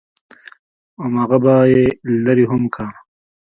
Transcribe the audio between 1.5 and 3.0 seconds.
يې لرې هم کا.